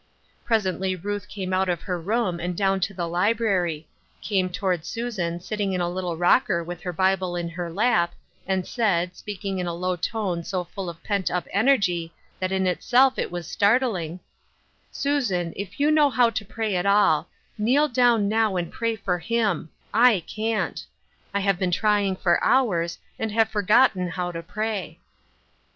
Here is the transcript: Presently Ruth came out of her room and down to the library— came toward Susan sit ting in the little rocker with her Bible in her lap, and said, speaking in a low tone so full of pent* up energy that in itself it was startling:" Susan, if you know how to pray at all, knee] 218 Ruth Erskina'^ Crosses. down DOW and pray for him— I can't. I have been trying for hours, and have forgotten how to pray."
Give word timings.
Presently 0.43 0.95
Ruth 0.95 1.27
came 1.27 1.53
out 1.53 1.69
of 1.69 1.83
her 1.83 2.01
room 2.01 2.39
and 2.39 2.57
down 2.57 2.79
to 2.79 2.91
the 2.95 3.07
library— 3.07 3.87
came 4.23 4.49
toward 4.49 4.83
Susan 4.83 5.39
sit 5.39 5.57
ting 5.57 5.73
in 5.73 5.79
the 5.79 5.87
little 5.87 6.17
rocker 6.17 6.63
with 6.63 6.81
her 6.81 6.91
Bible 6.91 7.35
in 7.35 7.49
her 7.49 7.71
lap, 7.71 8.15
and 8.47 8.65
said, 8.65 9.15
speaking 9.15 9.59
in 9.59 9.67
a 9.67 9.75
low 9.75 9.95
tone 9.95 10.43
so 10.43 10.63
full 10.63 10.89
of 10.89 11.03
pent* 11.03 11.29
up 11.29 11.47
energy 11.53 12.11
that 12.39 12.51
in 12.51 12.65
itself 12.65 13.19
it 13.19 13.29
was 13.31 13.45
startling:" 13.47 14.19
Susan, 14.91 15.53
if 15.55 15.79
you 15.79 15.91
know 15.91 16.09
how 16.09 16.31
to 16.31 16.43
pray 16.43 16.75
at 16.75 16.87
all, 16.87 17.29
knee] 17.59 17.75
218 17.75 17.75
Ruth 17.79 17.91
Erskina'^ 17.91 17.93
Crosses. 17.93 18.29
down 18.29 18.29
DOW 18.51 18.57
and 18.57 18.71
pray 18.73 18.95
for 18.95 19.19
him— 19.19 19.69
I 19.93 20.19
can't. 20.21 20.83
I 21.31 21.41
have 21.41 21.59
been 21.59 21.69
trying 21.69 22.15
for 22.15 22.43
hours, 22.43 22.97
and 23.19 23.31
have 23.33 23.49
forgotten 23.49 24.07
how 24.07 24.31
to 24.31 24.41
pray." 24.41 24.97